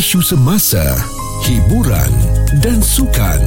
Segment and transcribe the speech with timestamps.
[0.00, 0.80] isu semasa,
[1.44, 3.38] hiburan dan sukan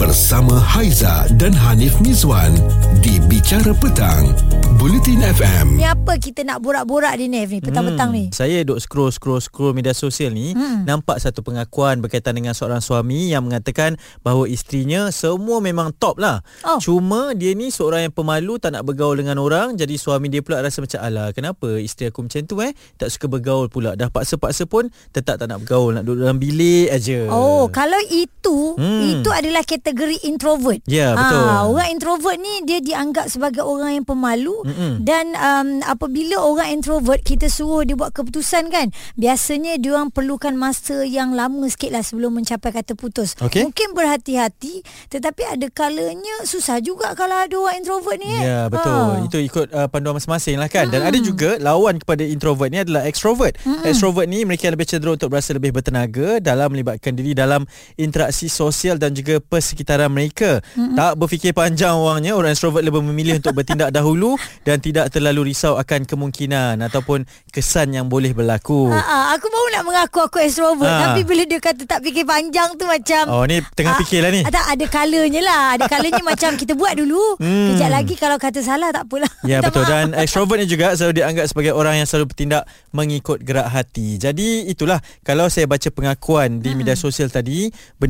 [0.00, 2.56] bersama Haiza dan Hanif Mizwan
[3.04, 4.32] di Bicara Petang,
[4.80, 5.76] Bulletin FM.
[5.76, 8.32] Ni apa kita nak borak-borak di Nev ni petang-petang ni?
[8.32, 10.88] Saya duk scroll scroll scroll media sosial ni hmm.
[10.88, 16.40] nampak satu pengakuan berkaitan dengan seorang suami yang mengatakan bahawa isterinya semua memang top lah.
[16.64, 16.80] Oh.
[16.80, 20.64] Cuma dia ni seorang yang pemalu tak nak bergaul dengan orang jadi suami dia pula
[20.64, 24.64] rasa macam alah kenapa isteri aku macam tu eh tak suka bergaul pula dah paksa-paksa
[24.64, 27.28] pun tetap tak nak bergaul nak duduk dalam bilik aja.
[27.28, 28.37] Oh, kalau itu
[28.78, 29.18] Hmm.
[29.18, 30.80] itu adalah kategori introvert.
[30.86, 31.42] Ya, betul.
[31.42, 35.02] Ha, orang introvert ni dia dianggap sebagai orang yang pemalu Mm-mm.
[35.02, 40.54] dan um, apabila orang introvert kita suruh dia buat keputusan kan, biasanya dia orang perlukan
[40.54, 43.34] masa yang lama sikit lah sebelum mencapai kata putus.
[43.42, 43.66] Okey.
[43.66, 48.44] Mungkin berhati-hati tetapi ada kalanya susah juga kalau ada orang introvert ni eh.
[48.44, 49.24] Ya betul Ha.
[49.24, 53.04] Itu ikut uh, panduan masing-masing lah kan Dan ada juga lawan kepada introvert ni adalah
[53.04, 57.68] extrovert Extrovert ni mereka lebih cenderung untuk berasa lebih bertenaga Dalam melibatkan diri dalam
[58.00, 60.60] interaksi sosial dan juga persekitaran mereka.
[60.74, 64.34] Tak berfikir panjang orangnya Orang extrovert lebih memilih untuk bertindak dahulu
[64.66, 68.88] Dan tidak terlalu risau akan kemungkinan Ataupun kesan yang boleh berlaku.
[68.88, 71.10] Ha, ha, aku baru nak mengaku aku extrovert Ha.
[71.10, 74.30] tapi bila dia kata tak fikir panjang tu macam Oh ni tengah Ah, fikir lah
[74.30, 74.40] ni.
[74.40, 75.62] ah, Tak ada kalanya lah.
[75.74, 77.36] Ada kalanya macam kita buat dulu.
[77.36, 77.68] Hmm.
[77.70, 79.28] Kejap lagi kalau kata salah tak apalah.
[79.42, 79.82] Ya Minta betul.
[79.82, 79.90] maaf.
[79.90, 84.16] dan extrovert ni juga selalu dianggap sebagai orang yang selalu bertindak mengikut gerak hati.
[84.16, 84.96] Jadi itulah.
[85.20, 87.68] Kalau saya baca pengakuan di media sosial tadi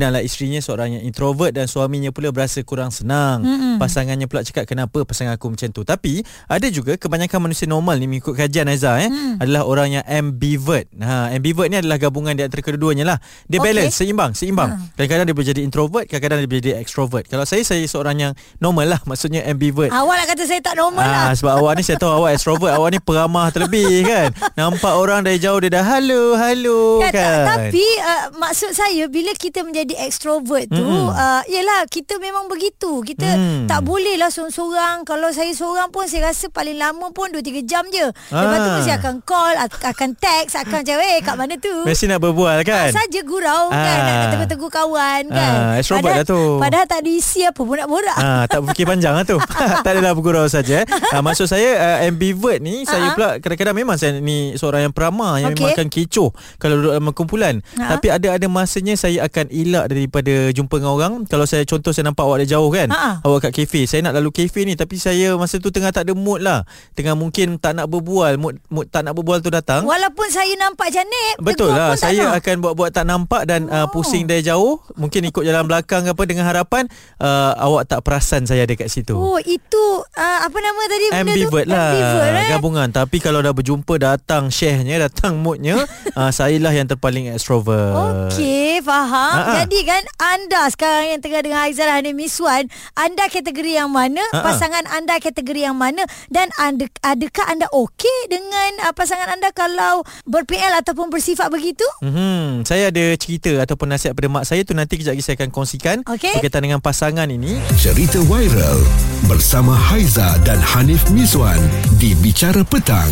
[0.09, 3.45] benarlah isterinya seorang yang introvert dan suaminya pula berasa kurang senang.
[3.45, 3.77] Mm-mm.
[3.77, 5.85] Pasangannya pula cakap kenapa pasangan aku macam tu.
[5.85, 9.37] Tapi ada juga kebanyakan manusia normal ni mengikut kajian Aiza eh Mm.
[9.37, 10.89] adalah orang yang ambivert.
[10.97, 13.17] Ha ambivert ni adalah gabungan di antara kedua-duanya lah.
[13.45, 13.67] Dia Okey.
[13.69, 14.69] balance seimbang, seimbang.
[14.71, 14.95] Ha.
[14.95, 17.25] Kadang-kadang dia boleh jadi introvert, kadang-kadang dia boleh jadi extrovert.
[17.25, 19.89] Kalau saya saya seorang yang normal lah maksudnya ambivert.
[19.89, 22.73] Awak nak kata saya tak normal lah Ah, sebab awak ni saya tahu awak extrovert,
[22.73, 24.27] awak ni peramah terlebih kan.
[24.55, 27.13] Nampak orang dari jauh dia dah halo, halo kan.
[27.13, 31.09] ta- tapi uh, maksud saya bila kita menjadi extrovert tu Mm-mm.
[31.09, 33.65] uh, yalah kita memang begitu kita Hmm.
[33.65, 37.61] tak boleh lah seorang-seorang kalau saya seorang pun saya rasa paling lama pun 2 3
[37.63, 38.75] jam je lepas tu Ah.
[38.75, 42.61] mesti akan call ak- akan text akan cakap eh kat mana tu Mesti nak berbual
[42.61, 42.89] kan.
[42.89, 44.29] saja gurau kan nak, nak Ah.
[44.29, 46.41] tegur-tegur kawan kan Ah, extrovert padahal, lah tu.
[46.57, 49.37] padahal tak ada isi apa pun nak borak Ah, tak berfikir panjang lah tu
[49.85, 50.81] Tak adalah bergurau saja.
[50.81, 50.85] eh.
[51.09, 53.15] ah, Maksud saya uh, Ambivert ni Saya Ha-ha.
[53.15, 55.61] pula Kadang-kadang memang saya ni Seorang yang peramah Yang Okey.
[55.61, 57.95] memang akan kecoh Kalau duduk dalam kumpulan Ha-ha.
[57.95, 62.21] Tapi ada-ada masanya Saya akan elak Daripada jumpa dengan orang Kalau saya contoh Saya nampak
[62.21, 63.11] awak dari jauh kan Ha-ha.
[63.19, 66.13] Awak kat kafe Saya nak lalu kafe ni Tapi saya masa tu Tengah tak ada
[66.13, 66.61] mood lah
[66.93, 70.89] Tengah mungkin Tak nak berbual Mood, mood tak nak berbual tu datang Walaupun saya nampak
[70.89, 72.39] cantik Betul lah Saya nak.
[72.39, 73.91] akan buat-buat tak nampak Dan uh, Oh.
[73.91, 76.85] pusing dari jauh Mungkin ikut jalan belakang ke apa Dengan harapan
[77.17, 81.17] uh, Awak tak perasan saya ada kat situ Oh itu uh, Apa nama tadi benda
[81.25, 81.71] Ambivert tu?
[81.71, 85.79] lah Ambivert eh Gabungan Tapi kalau dah berjumpa Datang sharenya Datang moodnya
[86.19, 89.31] uh, Saya lah yang terpaling extrovert Okey, faham.
[89.31, 89.53] Ha-ha.
[89.61, 94.21] Jadi kan anda sekarang yang tengah dengan Aizal Hanim Miswan, anda kategori yang mana?
[94.33, 94.43] Ha-ha.
[94.43, 96.03] Pasangan anda kategori yang mana?
[96.27, 101.85] Dan anda, adakah anda okey dengan uh, pasangan anda kalau ber-PL ataupun bersifat begitu?
[102.03, 105.51] Hmm, saya ada cerita ataupun nasihat pada mak saya tu nanti kejap lagi saya akan
[105.51, 106.39] kongsikan Okey.
[106.39, 107.59] berkaitan dengan pasangan ini.
[107.75, 108.79] Cerita viral
[109.27, 111.59] bersama Haiza dan Hanif Mizwan
[111.99, 113.09] di Bicara Petang,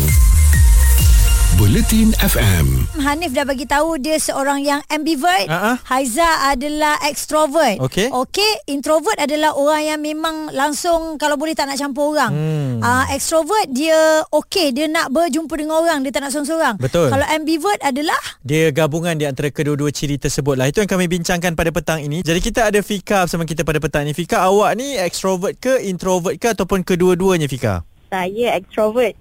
[1.58, 2.86] Bulletin FM.
[3.02, 5.50] Hanif dah bagi tahu dia seorang yang ambivert.
[5.50, 5.82] Ha-ha.
[5.90, 7.82] Haiza adalah extrovert.
[7.82, 8.14] Okey.
[8.14, 12.30] Okey, introvert adalah orang yang memang langsung kalau boleh tak nak campur orang.
[12.30, 12.78] Hmm.
[12.78, 16.78] Ah extrovert dia okey, dia nak berjumpa dengan orang, dia tak nak seorang-seorang.
[16.78, 17.10] Betul.
[17.10, 20.70] Kalau ambivert adalah Dia gabungan di antara kedua-dua ciri tersebut lah.
[20.70, 22.22] Itu yang kami bincangkan pada petang ini.
[22.22, 24.14] Jadi kita ada Fika bersama kita pada petang ini.
[24.14, 27.82] Fika, awak ni extrovert ke, introvert ke ataupun kedua-duanya Fika?
[28.14, 29.18] Saya extrovert.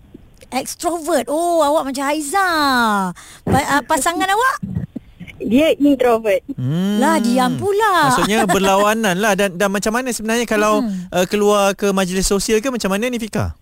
[0.51, 1.27] Extrovert.
[1.27, 2.49] Oh, awak macam Haiza.
[3.43, 4.57] Pa- ah, pasangan awak?
[5.37, 6.41] Dia introvert.
[6.57, 6.97] Hmm.
[6.97, 8.09] Lah diam pula.
[8.09, 11.13] Maksudnya berlawanan lah dan, dan macam mana sebenarnya kalau hmm.
[11.13, 13.53] uh, keluar ke majlis sosial ke macam mana ni Fika?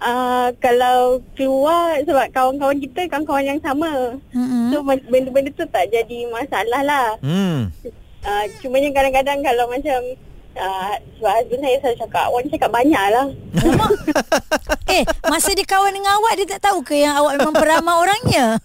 [0.00, 4.16] Uh, kalau keluar sebab kawan-kawan kita kawan-kawan yang sama.
[4.32, 4.72] Mm-mm.
[4.72, 7.08] So benda-benda tu tak jadi masalah lah.
[7.20, 7.68] Hmm.
[8.20, 10.00] Uh, cumanya kadang-kadang kalau macam
[10.56, 13.26] uh, sebab husband saya selalu cakap, awak ni cakap banyak lah.
[14.90, 18.58] Eh, masa dia kawan dengan awak dia tak tahu ke yang awak memang peramah orangnya?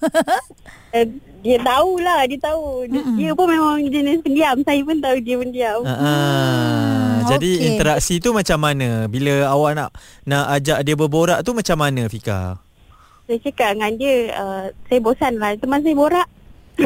[0.89, 1.05] Uh,
[1.45, 2.89] dia tahulah, dia tahu.
[2.89, 4.57] Dia, dia pun memang jenis pendiam.
[4.65, 5.85] Saya pun tahu dia pendiam.
[5.85, 7.67] Uh, uh, jadi okey.
[7.69, 9.05] interaksi tu macam mana?
[9.05, 9.93] Bila awak nak
[10.25, 12.57] nak ajak dia berborak tu macam mana Fika?
[13.29, 15.53] Saya cakap dengan dia, uh, saya bosan lah.
[15.61, 16.27] Teman saya borak.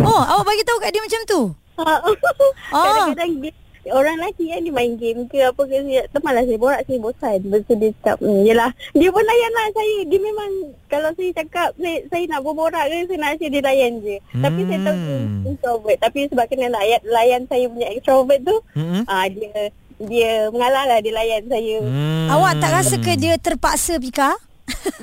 [0.03, 1.41] oh, awak bagi tahu kat dia macam tu?
[1.79, 2.03] Ah.
[2.75, 3.51] Kadang-kadang dia
[3.87, 6.97] orang lelaki kan dia main game ke apa ke saya, teman lah saya borak saya
[6.99, 10.49] bosan lepas tu dia cakap hmm, yelah dia pun layan lah saya dia memang
[10.91, 14.43] kalau saya cakap saya, saya nak berborak ke saya nak asyik dia layan je hmm.
[14.43, 15.47] tapi saya tahu dia Hmm.
[15.47, 19.03] introvert tapi sebab kena layan, layan saya punya extrovert tu Hmm.
[19.07, 21.91] ah dia dia mengalah lah dia layan saya hmm.
[21.91, 22.27] Hmm.
[22.29, 24.48] Awak tak rasa ke dia terpaksa Pika?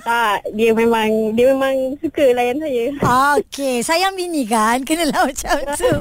[0.06, 2.84] Tak dia memang dia memang suka layan saya
[3.36, 5.92] Okey, sayang bini kan Kenalah macam tu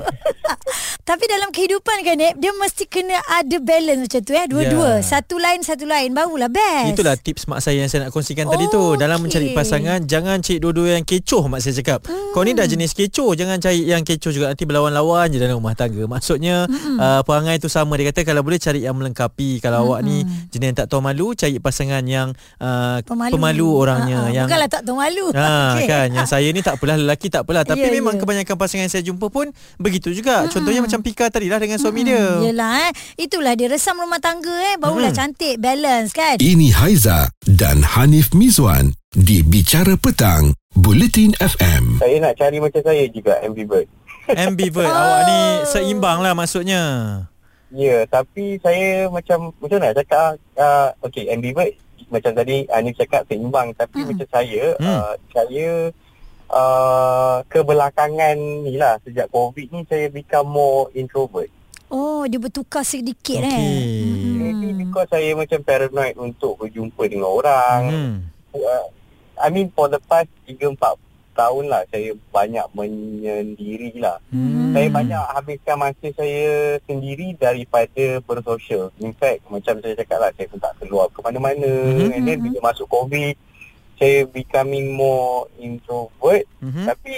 [1.01, 5.01] Tapi dalam kehidupan kan Nek Dia mesti kena ada balance macam tu eh Dua-dua Ya.
[5.01, 8.65] Satu lain satu lain Barulah best Itulah tips mak saya yang saya nak kongsikan tadi
[8.69, 8.77] tu.
[8.77, 9.25] Oh, Dalam okey.
[9.25, 12.05] mencari pasangan, jangan cari dua-dua yang kecoh mak saya cakap.
[12.05, 12.31] Hmm.
[12.35, 14.53] Kau ni dah jenis kecoh, jangan cari yang kecoh juga.
[14.53, 16.05] Nanti berlawan-lawan je dalam rumah tangga.
[16.05, 16.97] Maksudnya, hmm.
[17.01, 17.97] uh, perangai tu sama.
[17.97, 19.57] Dia kata kalau boleh cari yang melengkapi.
[19.63, 19.85] Kalau hmm.
[19.89, 20.17] awak ni
[20.53, 24.17] jenis yang tak tahu malu, cari pasangan yang uh, pemalu, pemalu orangnya.
[24.17, 25.87] Ah, ah, yang Bukanlah tak tahu malu Ha Okey.
[25.87, 28.21] kan yang saya ni tak apalah lelaki tak apalah tapi Ya, yeah, memang ya.
[28.21, 29.47] kebanyakan pasangan yang saya jumpa pun
[29.77, 30.43] begitu juga.
[30.47, 32.41] Contohnya macam Pika tadi lah dengan suami dia.
[32.41, 32.91] Yelah eh
[33.21, 35.19] Itulah dia resam rumah tangga eh Barulah Hmm.
[35.31, 41.97] cantik Balance kan Ini Haiza dan Hanif Mizwan di Bicara Petang, Bulletin FM.
[41.97, 43.87] Saya nak cari macam saya juga ambivert.
[44.27, 44.91] Ambivert Oh.
[44.91, 46.81] awak ni seimbang lah maksudnya.
[47.69, 51.75] Ya, tapi saya macam macam mana nak cakap uh, okey ambivert
[52.05, 54.07] macam tadi Anif cakap seimbang tapi Hmm.
[54.11, 54.87] macam saya Hmm.
[54.87, 55.67] uh, saya
[56.47, 61.49] uh, kebelakangan ni lah sejak covid ni saya become more introvert.
[61.87, 63.45] Oh dia bertukar sedikit Okey.
[63.45, 63.85] eh
[64.35, 64.77] Maybe Hmm.
[64.81, 67.81] because saya macam paranoid untuk berjumpa dengan orang.
[67.85, 68.15] Hmm.
[68.51, 68.85] Uh,
[69.35, 70.95] I mean for the past 3 4
[71.35, 74.17] tahun lah saya banyak menyendiri lah.
[74.31, 74.71] Hmm.
[74.71, 78.89] Saya banyak habiskan masa saya sendiri daripada bersosial.
[79.03, 81.67] In fact, macam saya cakap lah, saya pun tak keluar ke mana-mana.
[81.67, 82.15] Mm-hmm.
[82.15, 83.35] And then bila masuk COVID,
[83.99, 86.47] saya becoming more introvert.
[86.63, 86.85] Mm-hmm.
[86.87, 87.15] Tapi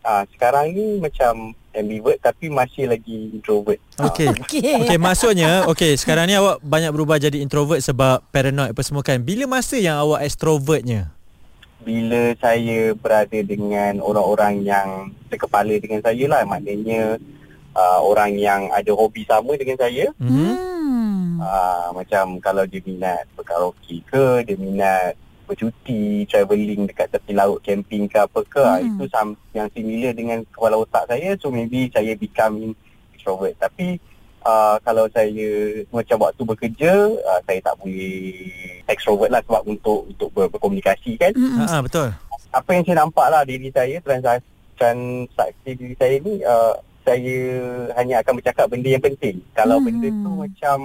[0.00, 3.78] ah sekarang ni macam ambivert tapi masih lagi introvert.
[4.00, 4.32] Okey.
[4.32, 9.04] Okey Okey maksudnya okey sekarang ni awak banyak berubah jadi introvert sebab paranoid apa semua
[9.04, 9.20] kan.
[9.20, 11.12] Bila masa yang awak extrovertnya?
[11.80, 14.88] Bila saya berada dengan orang-orang yang
[15.32, 17.16] sekepala dengan saya lah, maknanya
[17.72, 20.12] uh, orang yang ada hobi sama dengan saya.
[20.20, 20.70] Mhm.
[21.00, 21.40] Hmm.
[21.40, 25.16] Ah, macam kalau dia minat berkaraoke ke, dia minat
[25.48, 28.84] bercuti, travelling dekat tepi laut, camping ke apa ke, Hmm.
[28.86, 31.34] itu sam, yang similar dengan kepala otak saya.
[31.40, 32.76] So maybe saya become
[33.16, 33.56] extrovert.
[33.56, 33.96] Tapi
[34.44, 38.50] uh, kalau saya macam waktu bekerja, uh, saya tak boleh
[38.88, 41.32] extrovert lah sebab untuk untuk ber, berkomunikasi kan.
[41.36, 41.64] Mm-mm.
[41.64, 42.08] Ha ah, betul.
[42.50, 46.74] Apa yang saya nampak lah diri saya, transaksi, transaksi diri saya ni, uh,
[47.06, 47.38] saya
[47.96, 49.40] hanya akan bercakap benda yang penting.
[49.56, 49.86] Kalau Hmm.
[49.88, 50.78] benda tu macam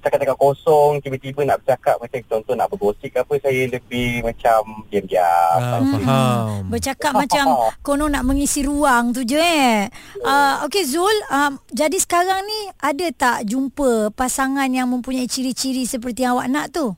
[0.00, 5.58] cakap-cakap kosong, tiba-tiba nak bercakap macam contoh nak bergosip apa, saya lebih macam diam-diam.
[5.58, 5.92] Ah, Hmm.
[5.94, 6.44] faham.
[6.68, 7.44] Bercakap macam
[7.86, 9.86] konon nak mengisi ruang tu je eh.
[10.20, 16.22] Uh, Okey Zul, um, jadi sekarang ni ada tak jumpa pasangan yang mempunyai ciri-ciri seperti
[16.22, 16.94] yang awak nak tu?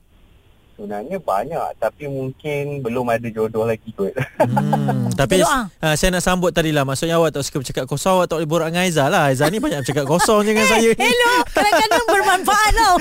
[0.81, 4.17] Sebenarnya banyak tapi mungkin belum ada jodoh lagi kot.
[4.41, 8.25] Hmm, tapi uh, saya nak sambut tadi lah Maksudnya awak tak suka bercakap kosong Awak
[8.25, 10.97] tak boleh borak dengan Aizah lah Aizah ni banyak bercakap kosong dengan saya ni.
[11.05, 12.95] Hello, kadang-kadang bermanfaat tau.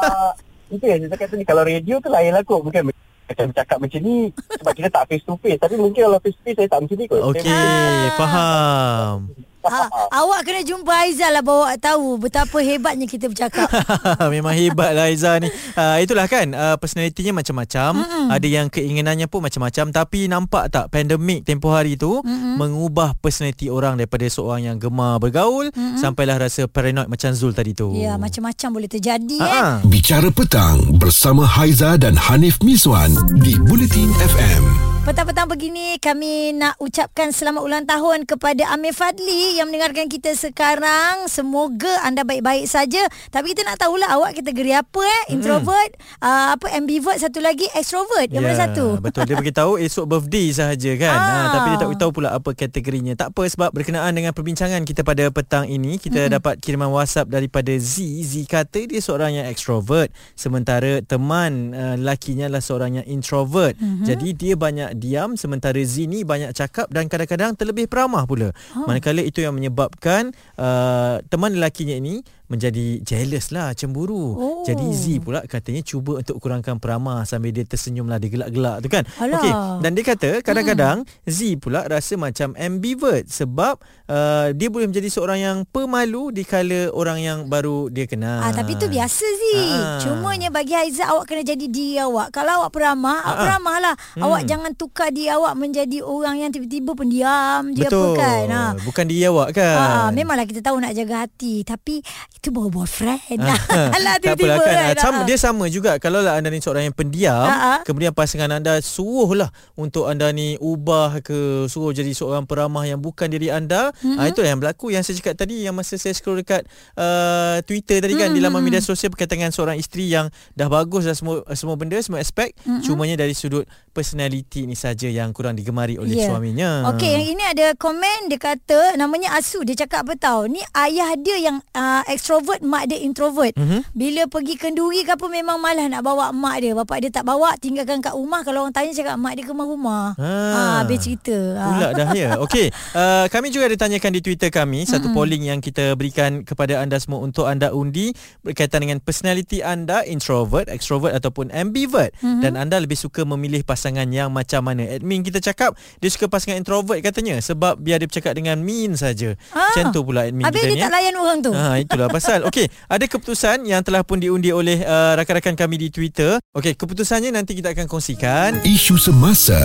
[0.00, 0.30] uh,
[0.72, 2.64] itu yang saya cakap tadi kalau radio tu lain lah kot.
[2.64, 5.60] Bukan macam bercakap macam ni sebab kita tak face to face.
[5.60, 7.20] Tapi mungkin kalau face to face saya tak macam ni kot.
[7.20, 8.08] Okey, Ah.
[8.16, 9.16] faham
[9.64, 13.64] Ha, awak kena jumpa Aizal lah bawa awak tahu betapa hebatnya kita bercakap.
[14.34, 18.26] Memang hebat lah Aizah ni uh, Itulah kan uh, Personalitinya macam-macam Mm-mm.
[18.28, 22.56] Ada yang keinginannya pun macam-macam Tapi nampak tak Pandemik tempoh hari tu Mm-mm.
[22.56, 25.96] Mengubah personaliti orang Daripada seorang yang gemar bergaul Mm-mm.
[25.96, 29.88] Sampailah rasa paranoid Macam Zul tadi tu Ya, macam-macam boleh terjadi Ah, eh.
[29.88, 34.93] Bicara Petang bersama Haiza dan Hanif Mizwan di Bulletin FM.
[35.04, 41.28] Petang-petang begini kami nak ucapkan selamat ulang tahun kepada Amir Fadli yang mendengarkan kita sekarang.
[41.28, 43.04] Semoga anda baik-baik saja.
[43.28, 45.36] Tapi kita nak tahulah awak kategori apa eh?
[45.36, 45.92] Introvert,
[46.24, 48.32] uh, apa ambivert, satu lagi extrovert.
[48.32, 48.96] Yang mana satu?
[48.96, 51.18] Betul dia beritahu esok birthday sahaja kan.
[51.20, 51.28] Ah.
[51.28, 53.12] Ha, tapi dia tak beritahu pula apa kategorinya.
[53.12, 56.40] Tak apa sebab berkenaan dengan perbincangan kita pada petang ini kita Mm-mm.
[56.40, 58.00] dapat kiriman WhatsApp daripada Z.
[58.24, 63.76] Z kata dia seorang yang extrovert sementara teman uh, lakinya adalah seorang yang introvert.
[63.76, 64.08] Mhm.
[64.08, 68.54] Jadi dia banyak diam sementara Z ni banyak cakap dan kadang-kadang terlebih peramah pula.
[68.78, 68.86] Oh.
[68.86, 74.36] Manakala itu yang menyebabkan uh, teman lelakinya ini menjadi jealous lah, cemburu.
[74.36, 74.62] Oh.
[74.68, 78.88] Jadi Z pula katanya cuba untuk kurangkan peramah sambil dia tersenyum lah, dia gelak-gelak tu
[78.92, 79.04] kan.
[79.16, 79.40] Alah.
[79.40, 81.24] Okey, dan dia kata kadang-kadang hmm.
[81.24, 87.18] Z pula rasa macam ambivert sebab uh, dia boleh menjadi seorang yang pemalu dikala orang
[87.20, 88.44] yang baru dia kenal.
[88.44, 89.56] Ah, tapi tu biasa Zi.
[89.72, 89.98] Ah.
[90.04, 92.28] Cumanya bagi Haizat awak kena jadi diri awak.
[92.28, 93.44] Kalau awak peramah, awak Ah, ah.
[93.44, 93.94] peramah lah.
[94.14, 94.22] Hmm.
[94.28, 98.14] Awak jangan tukar diri awak menjadi orang yang tiba-tiba pendiam je Betul.
[98.14, 98.46] apa kan.
[98.52, 98.62] Ha.
[98.84, 99.76] Bukan dia awak kan.
[99.80, 102.04] Ah, memanglah kita tahu nak jaga hati tapi
[102.44, 103.40] tu baru boyfriend.
[103.40, 103.56] Ah,
[103.96, 104.84] Alah tak tiba-tiba apalah kan.
[104.84, 104.92] kan.
[104.92, 105.24] Ah, Sama, Ah.
[105.24, 107.78] dia sama juga kalau lah anda ni seorang yang pendiam, Ah, ah.
[107.80, 112.98] kemudian pasangan anda suruh lah untuk anda ni ubah ke suruh jadi seorang peramah yang
[112.98, 113.88] bukan diri anda.
[113.96, 114.16] Mm-hmm.
[114.16, 117.98] Ah itulah yang berlaku yang saya cakap tadi yang masa saya scroll dekat uh, Twitter
[117.98, 118.36] tadi kan mm-hmm.
[118.36, 121.96] di laman media sosial berkaitan dengan seorang isteri yang dah bagus dah semua semua benda
[121.98, 122.82] semua aspek mm-hmm.
[122.82, 126.28] cumanya dari sudut personality ni saja yang kurang digemari oleh Ya.
[126.28, 126.90] suaminya.
[126.90, 130.46] Okey, yang ini ada komen dia kata namanya Asu dia cakap apa tahu?
[130.48, 132.02] Ni ayah dia yang uh,
[132.34, 133.54] extrovert, mak dia introvert.
[133.54, 133.78] Mhm.
[133.94, 136.74] Bila pergi kenduri ke apa memang malas nak bawa mak dia.
[136.74, 138.42] Bapak dia tak bawa, tinggalkan kat rumah.
[138.42, 140.18] Kalau orang tanya cakap mak dia ke rumah.
[140.18, 140.50] Ah.
[140.50, 141.36] Ha, habis cerita.
[141.54, 141.64] Ha.
[141.64, 142.30] Pula dah ya.
[142.42, 142.66] Okey,
[142.98, 145.16] uh, kami juga ada tanyakan di Twitter kami satu Mm-mm.
[145.16, 148.10] polling yang kita berikan kepada anda semua untuk anda undi
[148.42, 152.42] berkaitan dengan personality anda introvert, extrovert ataupun ambivert Mhm.
[152.42, 154.82] dan anda lebih suka memilih pasangan yang macam mana.
[154.90, 159.38] Admin kita cakap dia suka pasangan introvert katanya sebab biar dia bercakap dengan mean saja.
[159.54, 159.70] Ah.
[159.70, 160.82] Macam tu pula admin Habis kita dia ni.
[160.82, 160.94] tak eh.
[160.94, 161.50] layan orang tu.
[161.52, 162.40] Ha, itulah pasal.
[162.48, 166.40] Okey, ada keputusan yang telah pun diundi oleh uh, rakan-rakan kami di Twitter.
[166.56, 168.64] Okey, keputusannya nanti kita akan kongsikan.
[168.64, 169.60] Isu semasa,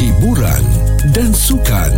[0.00, 1.96] hiburan dan sukan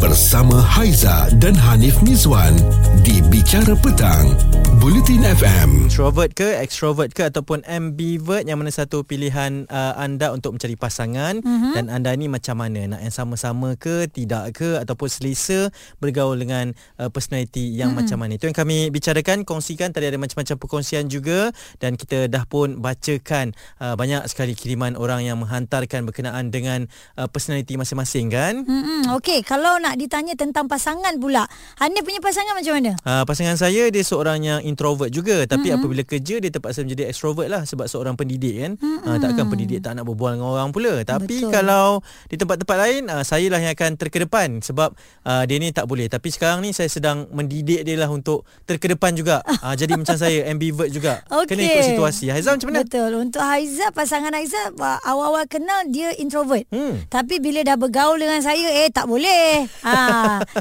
[0.00, 2.56] bersama Haiza dan Hanif Mizwan
[3.04, 4.32] di Bicara Petang,
[4.80, 5.92] Bulletin FM.
[5.92, 11.44] Introvert ke, extrovert ke ataupun ambivert yang mana satu pilihan uh, anda untuk mencari pasangan
[11.44, 11.72] mm-hmm.
[11.76, 15.68] dan anda ni macam mana nak yang sama-sama ke tidak ke ataupun selesa
[16.00, 18.08] bergaul dengan uh, personality yang mm-hmm.
[18.08, 21.52] macam mana itu yang kami bicarakan kongsikan tadi ada macam-macam perkongsian juga
[21.84, 23.52] dan kita dah pun bacakan
[23.84, 26.88] uh, banyak sekali kiriman orang yang menghantarkan berkenaan dengan
[27.20, 31.44] uh, personality masing-masing kan Hmm, okey, kalau nak ditanya tentang pasangan pula,
[31.82, 32.92] Hanif punya pasangan macam mana?
[33.02, 35.80] Uh, pasangan saya dia seorang yang introvert juga tapi mm-hmm.
[35.80, 38.72] apabila kerja dia terpaksa menjadi extrovert lah sebab seorang pendidik kan.
[38.78, 41.02] Uh, takkan pendidik tak nak berbual dengan orang pula.
[41.02, 41.52] Tapi Betul.
[41.52, 45.88] kalau di tempat-tempat lain uh, saya lah yang akan terkedepan sebab uh, dia ni tak
[45.88, 46.06] boleh.
[46.06, 49.40] Tapi sekarang ni saya sedang mendidik dia lah untuk terkedepan juga.
[49.44, 51.24] Uh, jadi macam saya ambivert juga.
[51.32, 51.54] Okey.
[51.54, 52.28] Kena ikut situasi.
[52.28, 52.78] Haizam macam mana?
[52.84, 53.10] Betul.
[53.18, 56.68] Untuk Haiza, pasangan Haiza uh, awal-awal kenal dia introvert.
[56.68, 57.02] Hmm.
[57.08, 59.64] Tapi bila dah bergaul dengan saya, eh tak boleh.
[59.82, 59.96] Ha,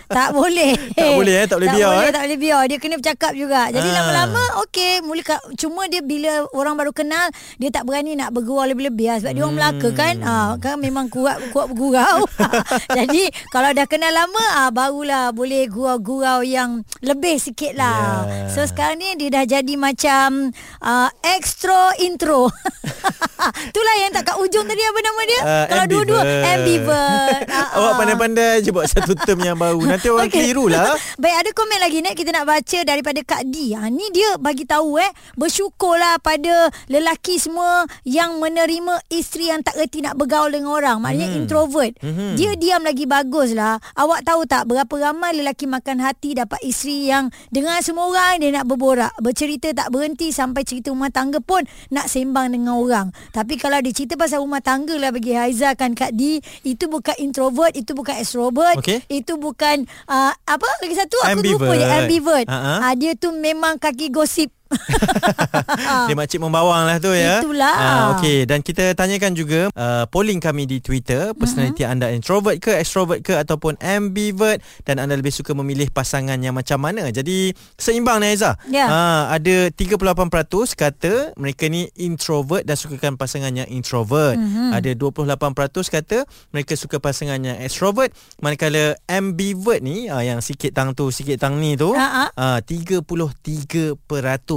[0.08, 0.74] tak boleh.
[0.98, 1.46] Tak boleh, eh?
[1.46, 2.14] Tak boleh biar, Tak boleh, eh?
[2.14, 2.62] tak boleh biar.
[2.66, 3.62] Dia kena bercakap juga.
[3.70, 3.96] Jadi Ah.
[3.98, 9.20] lama-lama okey, mula cuma dia bila orang baru kenal, dia tak berani nak bergurau lebih-lebih
[9.20, 10.16] sebab dia orang Melaka kan.
[10.20, 12.24] Ha, kan memang kuat kuat bergurau.
[12.98, 18.24] Jadi kalau dah kenal lama, ah barulah boleh gurau-gurau yang lebih sikit lah.
[18.24, 18.48] Ya.
[18.50, 22.48] So sekarang ni dia dah jadi macam uh, extra intro.
[23.70, 25.42] Itulah yang tak kat ujung tadi apa nama dia?
[25.42, 27.42] Uh, Kalau dua-dua ambivert.
[27.78, 27.96] Awak ah.
[27.96, 29.80] pandai-pandai je buat satu term yang baru.
[29.86, 30.52] Nanti orang okay.
[30.52, 30.98] keliru lah.
[31.16, 33.74] Baik ada komen lagi Nek kita nak baca daripada Kak D.
[33.76, 39.80] Ha ni dia bagi tahu eh bersyukurlah pada lelaki semua yang menerima isteri yang tak
[39.80, 40.98] reti nak bergaul dengan orang.
[41.04, 41.38] Maknanya Hmm.
[41.44, 41.94] introvert.
[42.00, 42.40] Mhm.
[42.40, 43.82] Dia diam lagi bagus lah.
[43.98, 48.50] Awak tahu tak berapa ramai lelaki makan hati dapat isteri yang dengan semua orang dia
[48.54, 49.12] nak berborak.
[49.20, 52.87] Bercerita tak berhenti sampai cerita rumah tangga pun nak sembang dengan orang.
[53.36, 57.16] Tapi kalau dia cerita pasal rumah tangga lah bagi Haiza kan Kak D, itu bukan
[57.22, 59.06] introvert, itu bukan extrovert, Okey.
[59.12, 62.48] itu bukan uh, apa lagi satu aku lupa je Ambivert.
[62.50, 62.90] Ha-ha.
[62.90, 64.57] Uh, dia tu memang kaki gosip.
[66.08, 67.42] Dia makcik membawang lah tu ya.
[67.44, 67.76] Itulah.
[67.78, 71.94] Ah, Okey dan kita tanyakan juga uh, polling kami di Twitter personality mm-hmm.
[71.94, 76.80] anda introvert ke extrovert ke ataupun ambivert dan anda lebih suka memilih pasangan yang macam
[76.82, 77.10] mana.
[77.12, 78.56] Jadi seimbang ni Aiza.
[78.72, 78.86] Ya.
[78.88, 84.38] Ah, ada 38% kata mereka ni introvert dan sukakan pasangan yang introvert.
[84.38, 84.76] Mhm.
[84.76, 90.94] Ada 28% kata mereka suka pasangan yang extrovert manakala ambivert ni ah, yang sikit tang
[90.94, 93.98] tu sikit tang ni tu Ha, ah 33%.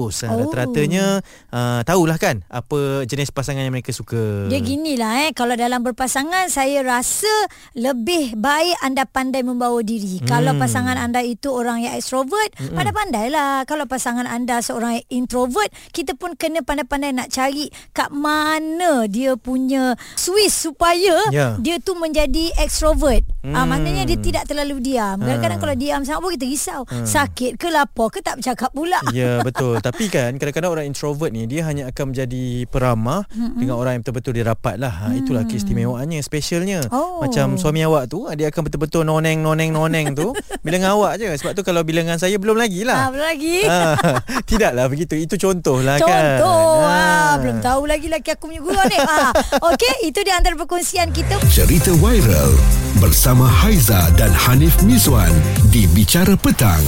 [0.09, 0.31] Oh.
[0.31, 0.39] Oh.
[0.41, 4.49] Rata-ratanya uh, tahulah kan apa jenis pasangan yang mereka suka.
[4.49, 7.29] Dia ginilah eh kalau dalam berpasangan saya rasa
[7.75, 10.23] lebih baik anda pandai membawa diri.
[10.23, 10.27] Hmm.
[10.27, 12.73] Kalau pasangan anda itu orang yang extrovert, hmm.
[12.73, 13.67] pandai-pandailah.
[13.67, 19.35] Kalau pasangan anda seorang yang introvert, kita pun kena pandai-pandai nak cari kat mana dia
[19.35, 21.59] punya switch supaya Ya.
[21.59, 23.27] dia tu menjadi extrovert.
[23.43, 23.57] Hmm.
[23.57, 23.73] Ah Hmm.
[23.73, 25.17] maknanya dia tidak terlalu diam.
[25.17, 25.63] Kadang-kadang Ah.
[25.63, 26.83] kalau diam sangat pun kita risau.
[26.87, 29.01] Sakit ke lapar ke tak bercakap pula.
[29.11, 33.59] Ya betul Tapi kan Kadang-kadang orang introvert ni Dia hanya akan menjadi Peramah mm-hmm.
[33.59, 37.21] Dengan orang yang betul-betul Dia rapat lah ha, Itulah keistimewaannya Specialnya Oh.
[37.21, 40.31] Macam suami awak tu Dia akan betul-betul Noneng noneng noneng tu
[40.63, 43.27] Bila dengan awak je Sebab tu kalau bila dengan saya Belum lagi Ah, lah belum
[43.27, 43.57] lagi.
[43.67, 43.79] ha,
[44.51, 46.95] Tidaklah begitu Itu contoh lah kan Contoh Ha.
[46.95, 49.35] ah, Belum tahu lagi laki aku punya gurau ni ah,
[49.69, 52.55] Okey Itu di antara perkongsian kita Cerita viral
[52.99, 55.31] bersama Haiza dan Hanif Mizwan
[55.71, 56.83] di Bicara Petang.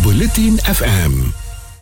[0.00, 1.41] Bulletin FM.